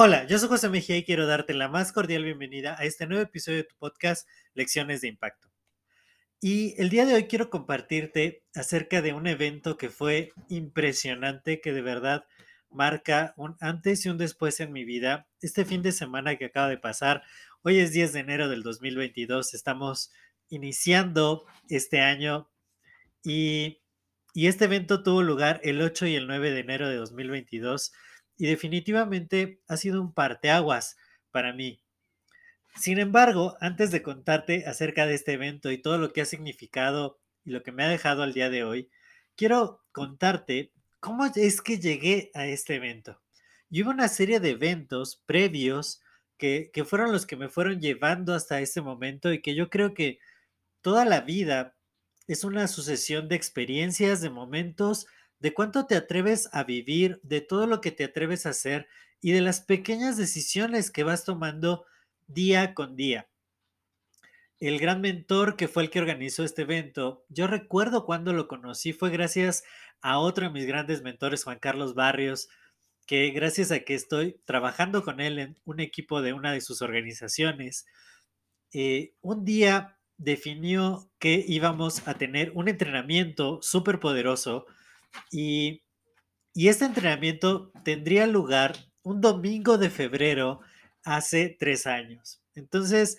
[0.00, 3.22] Hola, yo soy José Mejía y quiero darte la más cordial bienvenida a este nuevo
[3.24, 5.48] episodio de tu podcast Lecciones de Impacto.
[6.40, 11.72] Y el día de hoy quiero compartirte acerca de un evento que fue impresionante, que
[11.72, 12.26] de verdad
[12.70, 15.26] marca un antes y un después en mi vida.
[15.40, 17.24] Este fin de semana que acaba de pasar,
[17.62, 20.12] hoy es 10 de enero del 2022, estamos
[20.48, 22.48] iniciando este año
[23.24, 23.80] y,
[24.34, 27.92] y este evento tuvo lugar el 8 y el 9 de enero de 2022
[28.36, 30.96] y definitivamente ha sido un parteaguas
[31.30, 31.82] para mí.
[32.76, 37.18] Sin embargo, antes de contarte acerca de este evento y todo lo que ha significado
[37.44, 38.88] y lo que me ha dejado al día de hoy,
[39.34, 43.20] quiero contarte cómo es que llegué a este evento.
[43.70, 46.00] Y hubo una serie de eventos previos
[46.36, 49.94] que, que fueron los que me fueron llevando hasta este momento y que yo creo
[49.94, 50.20] que
[50.80, 51.77] toda la vida
[52.28, 55.06] es una sucesión de experiencias, de momentos
[55.40, 58.86] de cuánto te atreves a vivir, de todo lo que te atreves a hacer
[59.20, 61.86] y de las pequeñas decisiones que vas tomando
[62.26, 63.28] día con día.
[64.60, 68.92] El gran mentor que fue el que organizó este evento, yo recuerdo cuando lo conocí,
[68.92, 69.64] fue gracias
[70.00, 72.48] a otro de mis grandes mentores, Juan Carlos Barrios,
[73.06, 76.82] que gracias a que estoy trabajando con él en un equipo de una de sus
[76.82, 77.86] organizaciones,
[78.72, 84.66] eh, un día definió que íbamos a tener un entrenamiento súper poderoso
[85.30, 85.82] y,
[86.54, 90.60] este entrenamiento tendría lugar un domingo de febrero
[91.04, 92.42] hace tres años.
[92.56, 93.18] Entonces,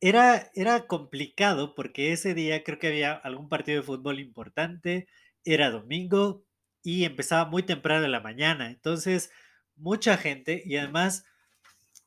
[0.00, 5.06] era, era complicado porque ese día creo que había algún partido de fútbol importante,
[5.44, 6.44] era domingo
[6.82, 8.70] y empezaba muy temprano de la mañana.
[8.70, 9.30] Entonces,
[9.76, 11.24] mucha gente y además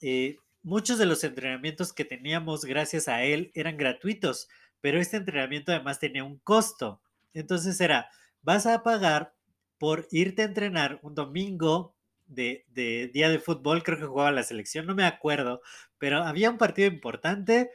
[0.01, 4.49] eh, muchos de los entrenamientos que teníamos gracias a él eran gratuitos,
[4.81, 7.01] pero este entrenamiento además tenía un costo.
[7.33, 8.09] Entonces era
[8.41, 9.35] vas a pagar
[9.77, 12.65] por irte a entrenar un domingo de,
[13.13, 15.61] día de fútbol, creo que jugaba la selección, no me acuerdo,
[15.97, 17.69] pero había un partido importante,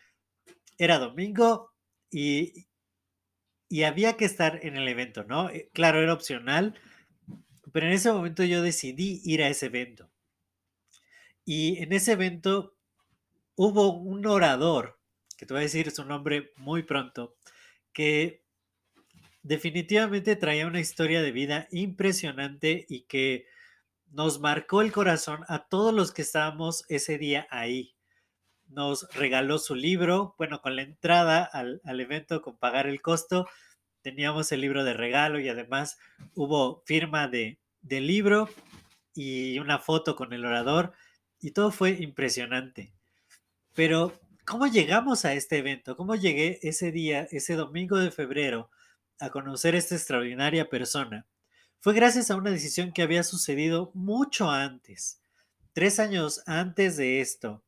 [0.79, 1.73] era domingo
[2.11, 2.67] y,
[3.69, 5.51] y había que estar en el evento, ¿no?
[5.51, 6.75] Eh, claro, era opcional,
[7.73, 10.11] pero en ese momento yo decidí ir a ese evento.
[11.45, 12.78] Y en ese evento
[13.59, 15.01] hubo un orador,
[15.37, 17.35] que te voy a decir su nombre muy pronto,
[17.93, 18.45] que
[19.43, 23.47] definitivamente traía una historia de vida impresionante y que
[24.13, 27.97] nos marcó el corazón a todos los que estábamos ese día ahí.
[28.69, 33.49] Nos regaló su libro, bueno, con la entrada al, evento, con pagar el costo,
[34.03, 35.99] teníamos el libro de regalo y además
[36.37, 38.49] hubo firma de, del libro
[39.17, 40.93] y una foto con el orador
[41.41, 42.93] y todo fue impresionante.
[43.79, 44.13] Pero,
[44.45, 45.97] ¿cómo llegamos a este evento?
[45.97, 48.73] ¿Cómo llegué ese día, ese domingo de febrero,
[49.21, 51.29] a conocer esta extraordinaria persona
[51.79, 55.23] fue gracias a una decisión que había sucedido mucho antes,
[55.75, 57.65] tres años antes de esto,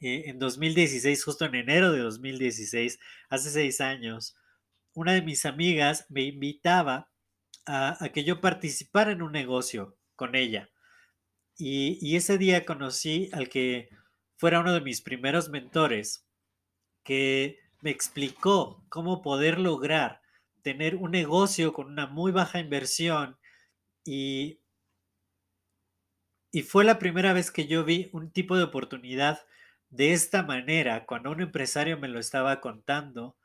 [0.00, 2.98] eh, en 2016, justo en enero de 2016,
[3.28, 4.34] hace seis años,
[4.94, 7.08] una de mis amigas me invitaba
[7.66, 10.70] a, que yo participara en un negocio con ella.
[11.56, 13.90] Y, ese día conocí al que
[14.38, 16.24] fuera uno de mis primeros mentores,
[17.04, 20.22] que me explicó cómo poder lograr
[20.62, 23.36] tener un negocio con una muy baja inversión
[24.04, 24.60] y,
[26.52, 29.44] y fue la primera vez que yo vi un tipo de oportunidad
[29.90, 33.36] de esta manera, cuando un empresario me lo estaba contando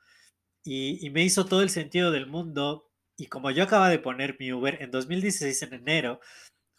[0.64, 2.90] y, y me hizo todo el sentido del mundo.
[3.18, 6.20] Y como yo acaba de poner mi Uber en 2016 en enero,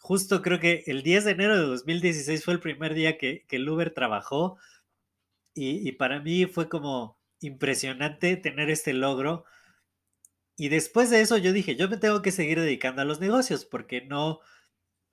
[0.05, 3.55] justo creo que el 10 de enero de 2016 fue el primer día que, que
[3.55, 4.57] el Uber trabajó
[5.55, 9.45] y, y, para mí fue como impresionante tener este logro
[10.57, 13.65] y después de eso yo dije, yo me tengo que seguir dedicando a los negocios
[13.65, 14.39] porque no,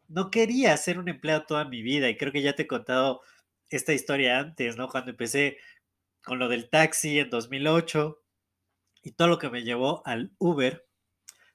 [0.08, 2.08] no quería ser un empleado toda mi vida.
[2.08, 3.22] Y creo que ya te he contado
[3.70, 4.88] esta historia antes, ¿no?
[4.88, 5.58] Cuando empecé
[6.22, 8.22] con lo del taxi en 2008
[9.02, 10.86] y todo lo que me llevó al Uber.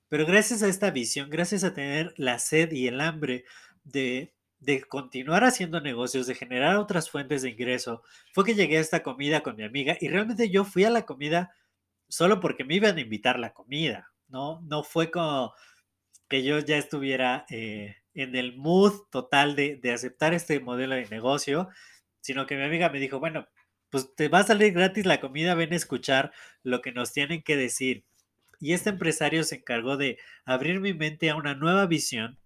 [0.09, 3.45] Pero gracias a esta visión, gracias a tener la sed y el hambre
[3.83, 8.81] de, de continuar haciendo negocios, de generar otras fuentes de ingreso, fue que llegué a
[8.81, 11.53] esta comida con mi amiga y realmente yo fui a la comida
[12.09, 14.11] solo porque me iban a invitar la comida.
[14.27, 14.61] ¿no?
[14.63, 15.53] No fue como
[16.29, 21.07] que yo ya estuviera eh, en el mood total de, de aceptar este modelo de
[21.07, 21.69] negocio,
[22.21, 23.47] sino que mi amiga me dijo, bueno,
[23.89, 26.31] pues te va a salir gratis la comida, ven a escuchar
[26.63, 28.05] lo que nos tienen que decir.
[28.59, 32.39] Y este empresario se encargó de abrir mi mente a una nueva visión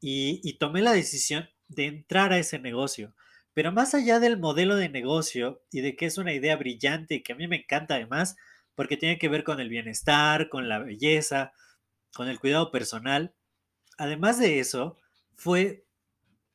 [0.00, 3.14] y, tomé la decisión de entrar a ese negocio.
[3.54, 7.32] Pero más allá del modelo de negocio y de que es una idea brillante que
[7.32, 8.36] a mí me encanta además,
[8.74, 11.52] porque tiene que ver con el bienestar, con la belleza,
[12.12, 13.34] con el cuidado personal,
[13.98, 14.98] además de eso,
[15.34, 15.84] fue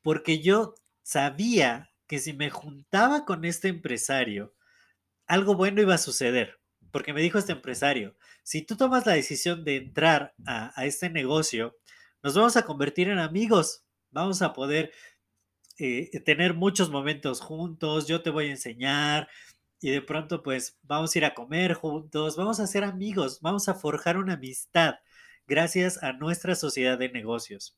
[0.01, 4.53] porque yo sabía que si me juntaba con este empresario,
[5.27, 6.59] algo bueno iba a suceder.
[6.91, 8.15] Porque me dijo este empresario,
[8.51, 11.77] si tú tomas la decisión de entrar a, este negocio,
[12.21, 14.91] nos vamos a convertir en amigos, vamos a poder
[15.77, 19.29] eh, tener muchos momentos juntos, yo te voy a enseñar
[19.79, 23.69] y de pronto pues vamos a ir a comer juntos, vamos a ser amigos, vamos
[23.69, 24.95] a forjar una amistad
[25.47, 27.77] gracias a nuestra sociedad de negocios.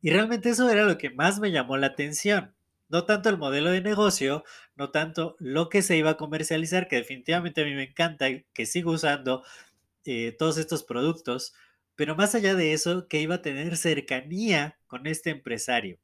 [0.00, 2.54] Y realmente eso era lo que más me llamó la atención.
[2.92, 4.44] No tanto el modelo de negocio,
[4.76, 8.66] no tanto lo que se iba a comercializar, que definitivamente a mí me encanta, que
[8.66, 9.42] sigo usando
[10.04, 11.54] eh, todos estos productos,
[11.96, 15.98] pero más allá de eso, que iba a tener cercanía con este empresario.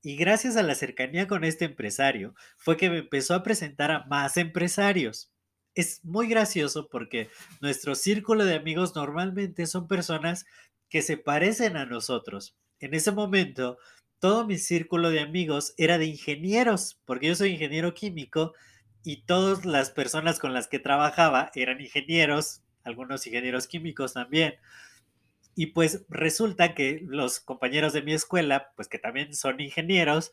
[0.00, 4.04] Y gracias a la cercanía con este empresario, fue que me empezó a presentar a
[4.06, 5.30] más empresarios.
[5.74, 7.28] Es muy gracioso porque
[7.60, 10.46] nuestro círculo de amigos normalmente son personas
[10.88, 12.56] que se parecen a nosotros.
[12.80, 13.78] En ese momento
[14.22, 18.54] todo mi círculo de amigos era de ingenieros, porque yo soy ingeniero químico
[19.02, 24.54] y todas las personas con las que trabajaba eran ingenieros, algunos ingenieros químicos también.
[25.56, 30.30] Y pues resulta que los compañeros de mi escuela, pues que también son ingenieros,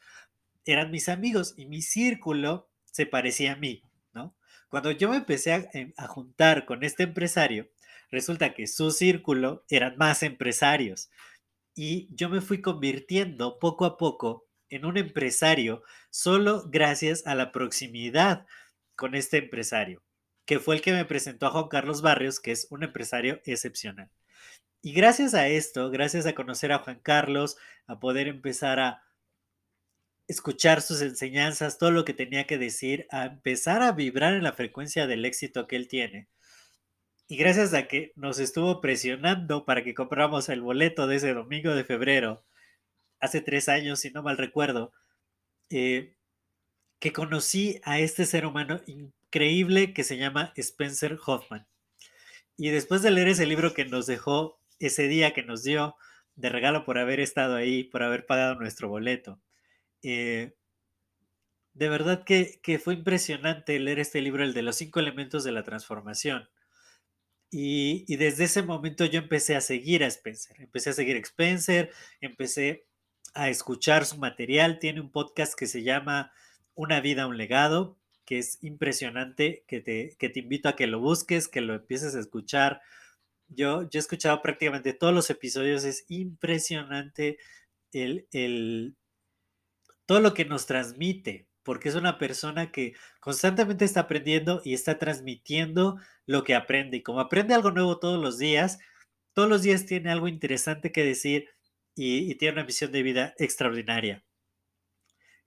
[0.66, 3.82] eran mis amigos y mi círculo se parecía a mí,
[4.14, 4.36] ¿no?
[4.70, 7.72] Cuando yo me empecé a, em, a juntar con este empresario,
[8.12, 11.10] resulta que su círculo eran más empresarios
[11.82, 17.54] y yo me fui convirtiendo poco a poco en un empresario solo gracias a la
[17.54, 18.46] proximidad
[18.98, 20.04] con este empresario,
[20.44, 24.10] que fue el que me presentó a Juan Carlos Barrios, que es un empresario excepcional.
[24.82, 27.56] Y gracias a esto, gracias a conocer a Juan Carlos,
[27.88, 29.02] a poder empezar a
[30.28, 34.52] escuchar sus enseñanzas, todo lo que tenía que decir, a empezar a vibrar en la
[34.52, 36.28] frecuencia del éxito que él tiene,
[37.32, 41.76] y gracias a que nos estuvo presionando para que compráramos el boleto de ese domingo
[41.76, 42.44] de febrero,
[43.20, 44.92] hace tres años, si no mal recuerdo,
[45.70, 46.16] eh,
[46.98, 51.68] que conocí a este ser humano increíble que se llama Spencer Hoffman.
[52.58, 55.96] Y después de leer ese libro que nos dejó ese día que nos dio
[56.36, 59.40] de regalo por haber estado ahí, por haber pagado nuestro boleto,
[60.02, 60.56] eh,
[61.74, 65.52] de verdad que, que, fue impresionante leer este libro, el de los cinco elementos de
[65.52, 66.50] la transformación.
[67.52, 71.92] Y, desde ese momento yo empecé a seguir a Spencer, empecé a seguir a Spencer,
[72.22, 72.86] empecé
[73.34, 76.32] a escuchar su material, tiene un podcast que se llama
[76.76, 81.00] Una vida, un legado, que es impresionante, que te, que te invito a que lo
[81.00, 82.82] busques, que lo empieces a escuchar.
[83.48, 87.40] Yo, yo he escuchado prácticamente todos los episodios, es impresionante
[87.92, 88.96] el, el,
[90.06, 94.98] todo lo que nos transmite, porque es una persona que constantemente está aprendiendo y está
[94.98, 96.98] transmitiendo lo que aprende.
[96.98, 98.80] Y como aprende algo nuevo todos los días,
[99.34, 101.48] todos los días tiene algo interesante que decir
[101.96, 104.26] y, tiene una visión de vida extraordinaria.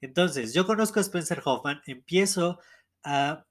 [0.00, 2.60] Entonces, yo conozco a Spencer Hoffman, empiezo
[3.02, 3.44] a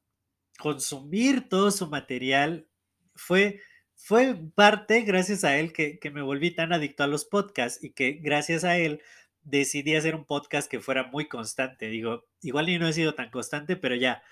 [0.58, 2.70] consumir todo su material.
[3.16, 3.60] Fue,
[3.98, 7.92] fue parte, gracias a él, que, que me volví tan adicto a los podcasts y
[7.92, 9.02] que gracias a él
[9.44, 11.88] decidí hacer un podcast que fuera muy constante.
[11.88, 14.24] Digo, igual y no he sido tan constante, pero ya,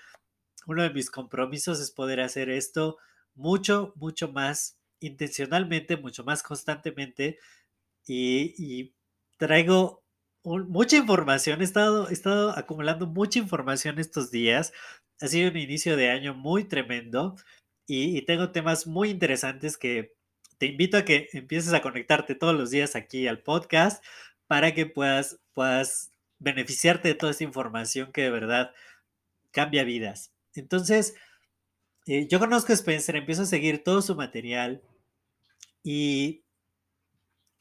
[0.66, 2.98] uno de mis compromisos es poder hacer esto
[3.34, 7.38] mucho, mucho más intencionalmente, mucho más constantemente.
[8.06, 8.94] Y,
[9.38, 10.04] traigo
[10.44, 14.72] mucha información, he estado, he estado acumulando mucha información estos días.
[15.20, 17.36] Ha sido un inicio de año muy tremendo
[17.86, 20.14] y, y tengo temas muy interesantes que
[20.58, 24.04] te invito a que empieces a conectarte todos los días aquí al podcast
[24.50, 28.72] para que puedas, puedas beneficiarte de toda esta información que de verdad
[29.52, 30.32] cambia vidas.
[30.56, 31.14] Entonces,
[32.08, 34.82] eh, yo conozco a Spencer, empiezo a seguir todo su material
[35.84, 36.42] y,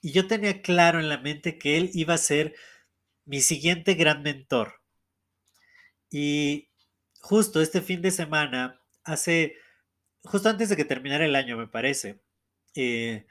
[0.01, 2.55] y yo tenía claro en la mente que él iba a ser
[3.23, 4.81] mi siguiente gran mentor.
[6.09, 6.69] Y
[7.21, 9.57] justo este fin de semana, hace,
[10.23, 12.19] justo antes de que terminara el año, me parece,
[12.73, 13.27] eh,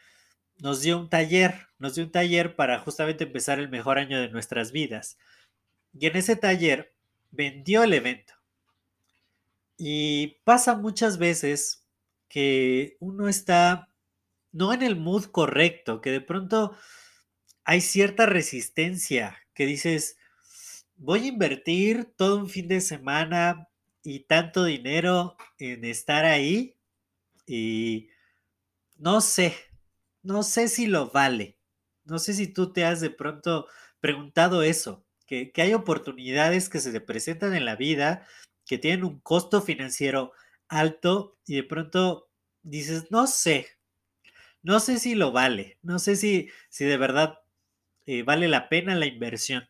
[0.60, 4.28] nos dio un taller, nos dio un taller para justamente empezar el mejor año de
[4.28, 5.18] nuestras vidas.
[5.92, 6.94] Y en ese taller
[7.30, 8.34] vendió el evento.
[9.76, 11.86] Y pasa muchas veces
[12.28, 13.88] que uno está
[14.52, 16.76] no en el mood correcto, que de pronto
[17.64, 20.16] hay cierta resistencia, que dices,
[20.96, 23.68] voy a invertir todo un fin de semana
[24.02, 26.76] y tanto dinero en estar ahí
[27.46, 28.08] y
[28.96, 29.54] no sé,
[30.28, 31.58] no sé si lo vale.
[32.04, 33.66] No sé si tú te has de pronto
[34.00, 38.26] preguntado eso, que, que hay oportunidades que se te presentan en la vida
[38.66, 40.32] que tienen un costo financiero
[40.68, 42.28] alto y de pronto
[42.62, 43.68] dices, no sé,
[44.62, 47.38] no sé si lo vale, no sé si, si de verdad
[48.06, 49.68] eh, vale la pena la inversión.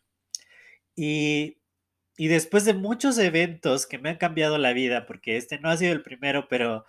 [0.97, 1.59] Y,
[2.17, 5.77] y después de muchos eventos que me han cambiado la vida, porque este no ha
[5.77, 6.85] sido el primero, pero,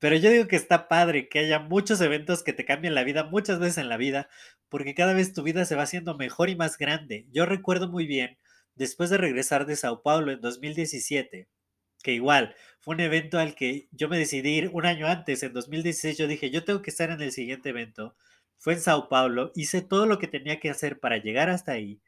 [0.00, 3.24] pero yo digo que está padre que haya muchos eventos que te cambien la vida
[3.24, 4.28] muchas veces en la vida,
[4.68, 7.26] porque cada vez tu vida se va haciendo mejor y más grande.
[7.30, 8.38] Yo recuerdo muy bien,
[8.74, 11.48] después de regresar de Sao Paulo en 2017,
[12.02, 15.52] que igual fue un evento al que yo me decidí ir un año antes, en
[15.52, 18.16] 2016 yo dije, yo tengo que estar en el siguiente evento
[18.60, 22.00] fue en Sao Paulo, hice todo lo que tenía que hacer para llegar hasta ahí.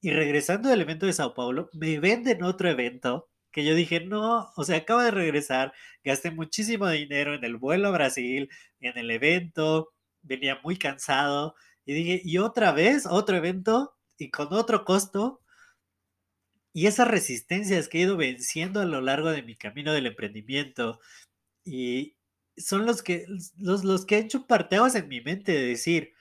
[0.00, 4.50] Y regresando del evento de Sao Paulo, me venden otro evento que yo dije, no,
[4.56, 5.72] o sea, acabo de regresar,
[6.04, 8.50] gasté muchísimo dinero en el vuelo a Brasil,
[8.80, 14.52] en el evento, venía muy cansado y dije, y otra vez, otro evento y con
[14.52, 15.40] otro costo.
[16.72, 21.00] Y esas resistencias que he ido venciendo a lo largo de mi camino del emprendimiento
[21.64, 22.18] y,
[22.58, 23.26] son los que,
[23.56, 26.14] los, los que han hecho parteaguas en mi mente de decir,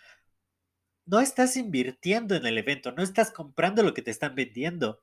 [1.05, 5.01] no estás invirtiendo en el evento, no estás comprando lo que te están vendiendo,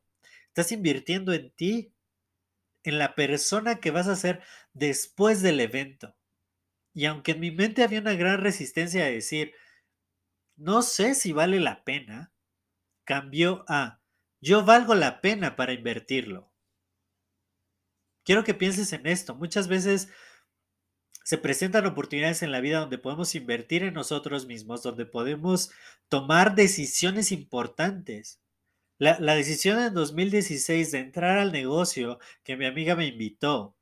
[0.49, 1.94] estás invirtiendo en ti,
[2.85, 6.15] en la persona que vas a ser después del evento.
[6.95, 9.53] Y aunque en mi mente había una gran resistencia a decir,
[10.57, 12.33] no sé si vale la pena,
[13.05, 14.01] cambió a,
[14.41, 16.53] yo valgo la pena para invertirlo.
[18.25, 19.35] Quiero que pienses en esto.
[19.35, 20.09] Muchas veces
[21.25, 25.71] se presentan oportunidades en la vida donde podemos invertir en nosotros mismos, donde podemos
[26.09, 28.41] tomar decisiones importantes.
[28.99, 33.77] La, decisión en 2016 de entrar al negocio que mi amiga me invitó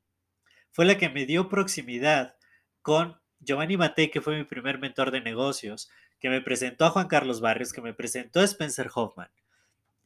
[0.71, 2.35] fue la que me dio proximidad
[2.81, 5.89] con Giovanni Matei, que fue mi primer mentor de negocios,
[6.19, 9.29] que me presentó a Juan Carlos Barrios, que me presentó a Spencer Hoffman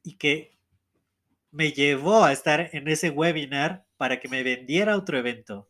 [0.03, 0.57] y que
[1.51, 5.69] me llevó a estar en ese webinar para que me vendiera otro evento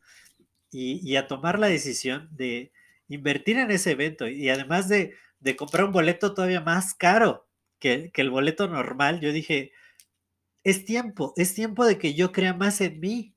[0.71, 2.71] y, a tomar la decisión de
[3.07, 5.15] invertir en ese evento y además de,
[5.55, 7.46] comprar un boleto todavía más caro
[7.79, 9.71] que, el boleto normal, yo dije,
[10.63, 13.35] es tiempo, es tiempo de que yo crea más en mí,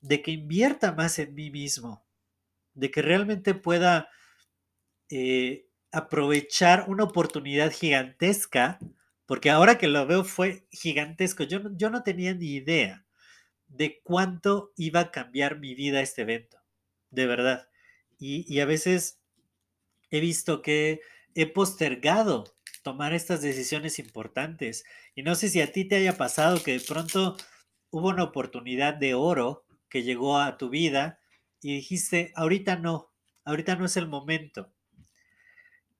[0.00, 2.04] de que invierta más en mí mismo,
[2.74, 4.08] de que realmente pueda
[5.10, 8.78] eh, aprovechar una oportunidad gigantesca,
[9.26, 13.06] porque ahora que lo veo fue gigantesco, yo yo no tenía ni idea
[13.68, 16.62] de cuánto iba a cambiar mi vida este evento
[17.12, 17.68] de verdad.
[18.18, 19.20] Y, a veces
[20.10, 21.00] he visto que
[21.34, 22.44] he postergado
[22.82, 24.84] tomar estas decisiones importantes.
[25.14, 27.36] Y no sé si a ti te haya pasado que de pronto
[27.90, 31.20] hubo una oportunidad de oro que llegó a tu vida
[31.60, 33.12] y dijiste, ahorita no,
[33.44, 34.72] ahorita no es el momento.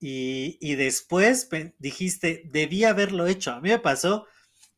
[0.01, 1.49] Y, y después
[1.79, 3.53] dijiste, debí haberlo hecho.
[3.53, 4.27] A mí me pasó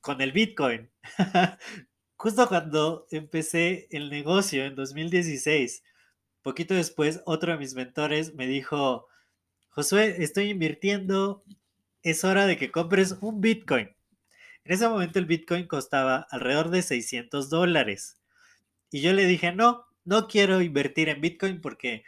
[0.00, 0.90] con el Bitcoin.
[2.16, 5.82] Justo cuando empecé el negocio en 2016
[6.44, 9.08] Poquito después, otro de mis mentores me dijo,
[9.70, 11.42] Josué, estoy invirtiendo,
[12.04, 13.88] es hora de que compres un Bitcoin.
[14.64, 18.20] En ese momento el Bitcoin costaba alrededor de 600 dólares.
[18.90, 22.04] Y yo le dije, no, no quiero invertir en Bitcoin porque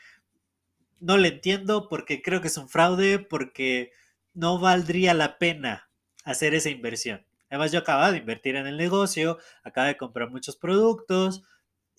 [1.01, 3.91] no le entiendo, porque creo que es un fraude, porque
[4.35, 5.91] no valdría la pena
[6.25, 7.25] hacer esa inversión.
[7.49, 11.43] Además, yo acababa de invertir en el negocio, acaba de comprar muchos productos,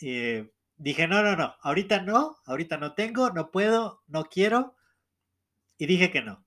[0.01, 4.75] eh, dije, no, no, no, ahorita no, ahorita no tengo, no puedo, no quiero.
[5.77, 6.46] Y dije que no.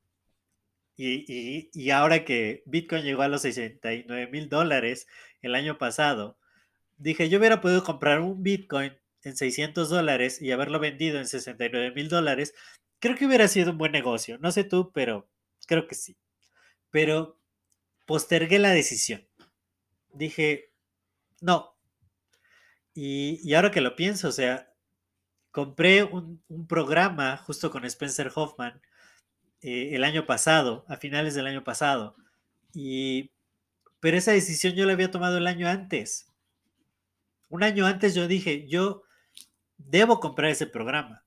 [1.02, 5.06] Y, ahora que Bitcoin llegó a los 69 mil dólares
[5.40, 6.38] el año pasado,
[6.98, 8.92] dije, yo hubiera podido comprar un Bitcoin
[9.22, 12.54] en 600 dólares y haberlo vendido en 69 mil dólares.
[12.98, 14.38] Creo que hubiera sido un buen negocio.
[14.38, 15.28] No sé tú, pero
[15.66, 16.18] creo que sí.
[16.90, 17.40] Pero
[18.06, 19.26] postergué la decisión.
[20.12, 20.72] Dije,
[21.40, 21.76] no,
[22.94, 24.72] y, ahora que lo pienso, o sea,
[25.50, 28.82] compré un, programa justo con Spencer Hoffman
[29.62, 32.16] eh, el año pasado, a finales del año pasado.
[32.72, 33.30] Y,
[34.00, 36.30] pero esa decisión yo la había tomado el año antes.
[37.48, 39.02] Un año antes yo dije, yo
[39.76, 41.24] debo comprar ese programa.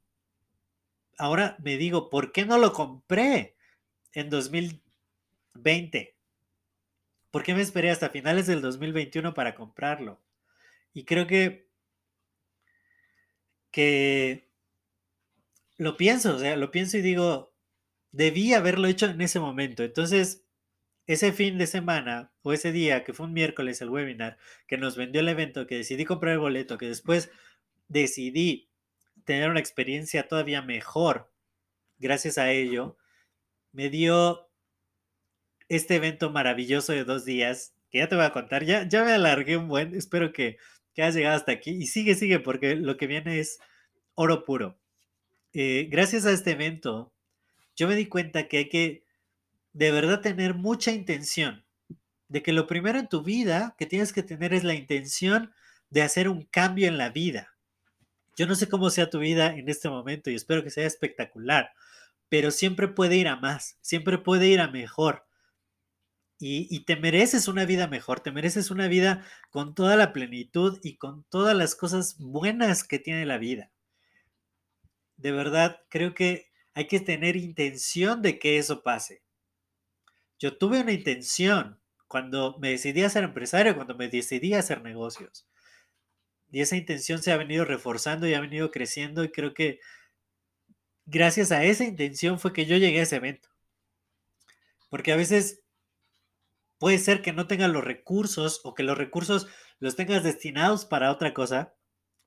[1.18, 3.56] Ahora me digo, ¿por qué no lo compré
[4.14, 6.16] en 2020?
[7.30, 10.22] ¿Por qué me esperé hasta finales del 2021 para comprarlo?
[10.94, 11.68] Y creo que,
[13.72, 14.50] que
[15.78, 17.53] lo pienso, o sea, lo pienso y digo,
[18.14, 19.84] debí haberlo hecho en ese momento.
[19.84, 20.46] Entonces,
[21.08, 24.96] ese fin de semana o ese día, que fue un miércoles el webinar, que nos
[24.96, 27.30] vendió el evento, que decidí comprar el boleto, que después
[27.90, 28.70] decidí
[29.26, 31.34] tener una experiencia todavía mejor
[32.04, 32.98] gracias a ello,
[33.72, 34.50] me dio
[35.70, 39.14] este evento maravilloso de dos días, que ya te voy a contar, ya, ya me
[39.14, 40.58] alargué un buen, espero que,
[40.94, 43.60] que llegado hasta aquí y sigue, sigue, porque lo que viene es
[44.16, 44.78] oro puro.
[45.54, 47.13] Eh, gracias a este evento,
[47.76, 49.04] yo me di cuenta que hay que
[49.74, 51.66] de verdad tener mucha intención,
[52.28, 55.54] de que lo primero en tu vida que tienes que tener es la intención
[55.90, 57.56] de hacer un cambio en la vida.
[58.36, 61.72] Yo no sé cómo sea tu vida en este momento y espero que sea espectacular,
[62.30, 65.26] pero siempre puede ir a más, siempre puede ir a mejor.
[66.40, 70.80] Y, y, te mereces una vida mejor, te mereces una vida con toda la plenitud
[70.84, 73.72] y con todas las cosas buenas que tiene la vida
[75.24, 79.24] de verdad creo que hay que tener intención de que eso pase.
[80.40, 84.82] Yo tuve una intención cuando me decidí a ser empresario, cuando me decidí a hacer
[84.82, 85.48] negocios.
[86.52, 89.80] Y esa intención se ha venido reforzando y ha venido creciendo y creo que
[91.06, 93.50] gracias a esa intención fue que yo llegué a ese evento.
[94.90, 95.64] Porque a veces
[96.78, 99.48] puede ser que no tengas los recursos o que los recursos
[99.80, 101.74] los tengas destinados para otra cosa.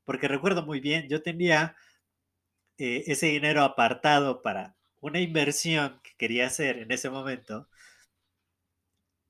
[0.04, 1.76] Porque recuerdo muy bien, yo tenía
[2.78, 7.68] eh, ese dinero apartado para una inversión que quería hacer en ese momento.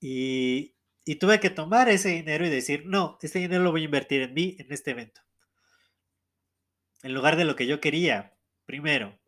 [0.01, 0.75] Y,
[1.05, 4.23] y tuve que tomar ese dinero y decir, no, este dinero lo voy a invertir
[4.23, 5.21] en mí, en este evento.
[7.03, 8.35] En lugar de lo que yo quería,
[8.65, 9.19] primero.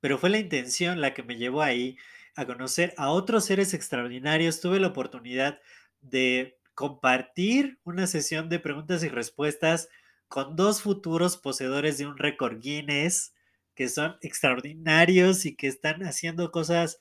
[0.00, 1.98] Pero fue la intención la que me llevó ahí
[2.36, 4.60] a conocer a otros seres extraordinarios.
[4.60, 5.60] Tuve la oportunidad
[6.00, 9.88] de compartir una sesión de preguntas y respuestas
[10.28, 13.34] con dos futuros poseedores de un récord Guinness
[13.80, 17.00] que son extraordinarios y que están haciendo cosas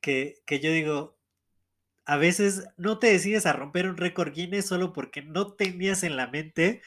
[0.00, 1.16] que, yo digo,
[2.04, 6.16] a veces no te decides a romper un récord Guinness solo porque no tenías en
[6.16, 6.82] la mente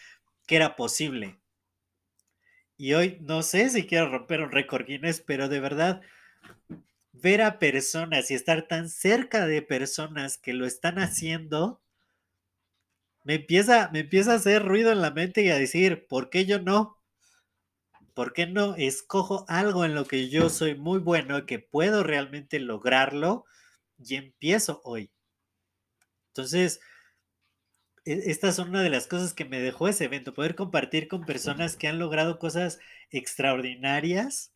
[0.46, 1.40] que era posible.
[2.76, 6.02] Y hoy no sé si quiero romper un récord Guinness, pero de verdad,
[7.14, 11.82] ver a personas y estar tan cerca de personas que lo están haciendo,
[13.24, 16.46] me empieza, me empieza a hacer ruido en la mente y a decir, ¿por qué
[16.46, 16.97] yo no?
[18.18, 22.60] ¿Por qué no escojo algo en lo que yo soy muy bueno, que puedo realmente
[22.60, 23.46] lograrlo
[24.00, 25.12] y empiezo hoy?
[26.30, 26.80] Entonces,
[28.06, 31.28] e, estas son una de las cosas que me dejó ese evento, poder compartir con
[31.28, 32.80] personas que han logrado cosas
[33.12, 34.52] extraordinarias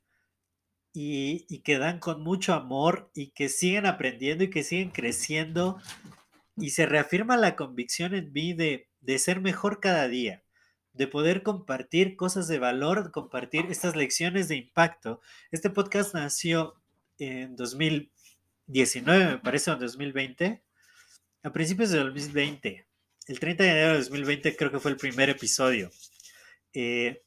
[0.92, 5.80] y, y, que dan con mucho amor y que siguen aprendiendo y que siguen creciendo
[6.58, 10.44] y se reafirma la convicción en mí de, de ser mejor cada día
[10.94, 15.22] de poder compartir cosas de valor, compartir estas lecciones de impacto.
[15.52, 16.76] Este podcast nació
[17.18, 20.64] en 2019, me parece, o en 2020,
[21.44, 22.88] a principios de 2020.
[23.28, 25.92] El 30 de enero de 2020 creo que fue el primer episodio.
[26.74, 27.24] Eh,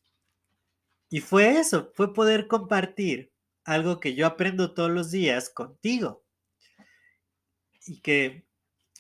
[1.09, 3.33] y fue eso, fue poder compartir
[3.65, 6.25] algo que yo aprendo todos los días contigo.
[7.87, 8.45] Y que,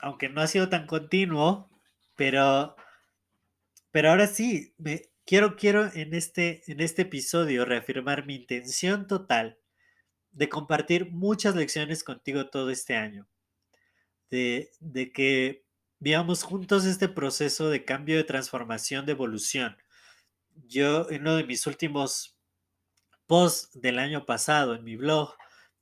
[0.01, 1.71] aunque no ha sido tan continuo,
[2.17, 2.77] pero
[3.95, 9.61] pero ahora sí, me, quiero, quiero en este, en este episodio reafirmar mi intención total
[10.33, 13.29] de compartir muchas lecciones contigo todo este año.
[14.31, 15.65] De, de que
[16.01, 19.77] veamos juntos este proceso de cambio, de transformación, de evolución.
[20.67, 22.37] Yo en uno de mis últimos
[23.29, 25.37] posts del año pasado en mi blog,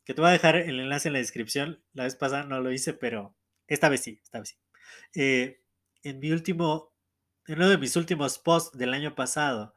[0.05, 2.73] que te voy a dejar el enlace en la descripción, la vez pasada no lo
[2.73, 3.35] hice, pero
[3.69, 4.57] esta vez sí, esta vez sí.
[5.15, 5.63] Eh,
[6.03, 6.92] en mi último
[7.47, 9.75] en uno de mis últimos posts del año pasado,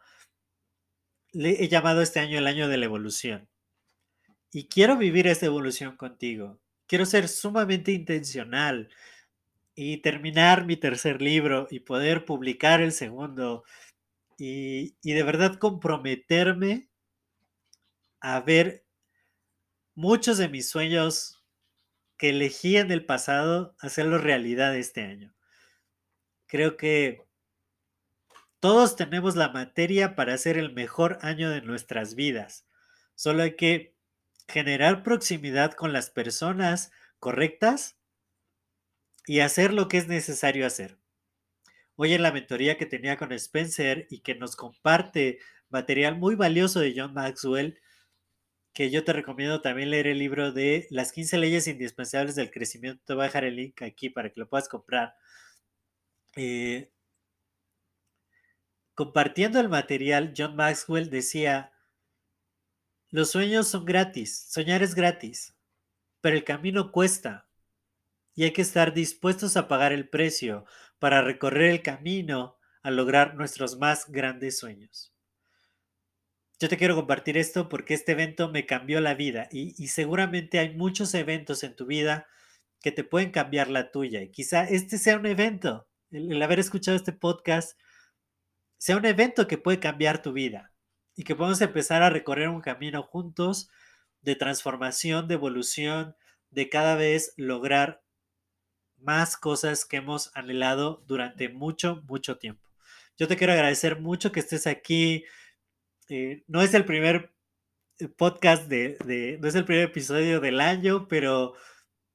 [1.32, 3.49] le he llamado este año el año de la evolución.
[4.51, 6.62] Y quiero vivir esta evolución contigo.
[6.88, 8.89] Quiero ser sumamente intencional
[9.73, 13.63] y terminar mi tercer libro y poder publicar el segundo
[14.38, 16.89] y, y de verdad comprometerme
[18.21, 18.86] a ver
[19.93, 21.43] muchos de mis sueños
[22.17, 25.34] que elegí en el pasado hacerlos realidad este año.
[26.47, 27.24] Creo que
[28.65, 32.65] todos tenemos la materia para hacer el mejor año de nuestras vidas.
[33.13, 33.93] Solo hay que
[34.47, 37.95] generar proximidad con las personas correctas
[39.28, 40.97] y hacer lo que es necesario hacer.
[41.95, 45.38] Hoy en la mentoría que tenía con Spencer y que nos comparte
[45.69, 47.80] material muy valioso de John Maxwell,
[48.73, 53.04] que yo te recomiendo también leer el libro de Las 15 leyes indispensables del crecimiento.
[53.06, 55.13] Te voy a dejar el link aquí para que lo puedas comprar.
[56.36, 56.89] Eh,
[58.95, 61.73] Compartiendo el material, John Maxwell decía,
[63.10, 65.55] Los sueños son gratis, soñar es gratis,
[66.21, 67.45] pero el camino cuesta
[68.36, 70.65] y hay que estar dispuestos a pagar el precio
[70.99, 75.13] para recorrer el camino a lograr nuestros más grandes sueños.
[76.60, 80.75] Yo te quiero compartir esto porque este evento me cambió la vida y, seguramente hay
[80.75, 82.27] muchos eventos en tu vida
[82.81, 84.21] que te pueden cambiar la tuya.
[84.21, 87.77] Y quizá este sea un evento, el, haber escuchado este podcast,
[88.86, 90.71] sea un evento que puede cambiar tu vida
[91.15, 93.67] y que podemos empezar a recorrer un camino juntos
[94.21, 96.15] de transformación, de evolución,
[96.52, 98.04] de cada vez lograr
[98.98, 102.69] más cosas que hemos anhelado durante mucho, mucho tiempo.
[103.17, 105.26] Yo te quiero agradecer mucho que estés aquí
[106.08, 107.34] eh, no es el primer
[107.98, 111.56] eh, podcast de, no es el primer episodio del año, pero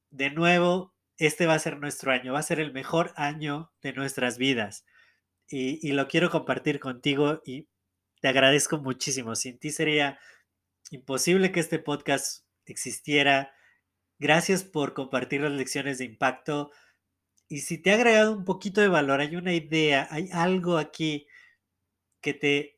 [0.09, 3.91] de nuevo, este va a ser nuestro año, va a ser el mejor año de
[3.91, 4.85] nuestras vidas.
[5.51, 7.67] Y, lo quiero compartir contigo y
[8.21, 9.35] te agradezco muchísimo.
[9.35, 10.17] Sin ti sería
[10.91, 13.53] imposible que este podcast existiera.
[14.17, 16.71] Gracias por compartir las lecciones de impacto.
[17.49, 21.27] Y si te ha agregado un poquito de valor, hay una idea, hay algo aquí
[22.21, 22.77] que te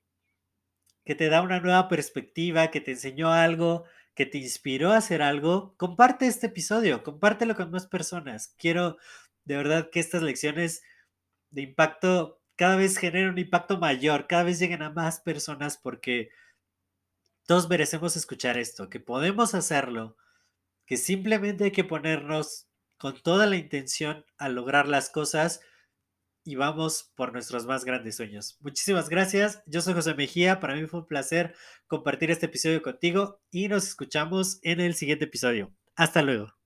[1.05, 3.83] que te da una nueva perspectiva, que te enseñó algo,
[4.15, 8.55] que te inspiró a hacer algo, comparte este episodio, compártelo con más personas.
[8.57, 8.97] Quiero
[9.43, 10.81] de verdad que estas lecciones
[11.51, 16.29] de impacto cada vez generen un impacto mayor, cada vez lleguen a más personas porque
[17.45, 20.17] todos merecemos escuchar esto, que podemos hacerlo,
[20.85, 25.61] que simplemente hay que ponernos con toda la intención a lograr las cosas
[26.45, 28.57] y vamos por nuestros más grandes sueños.
[28.61, 29.61] Muchísimas gracias.
[29.65, 30.59] Yo soy José Mejía.
[30.59, 31.55] Para mí fue un placer
[31.87, 35.73] compartir este episodio contigo y nos escuchamos en el siguiente episodio.
[35.95, 36.62] Hasta luego.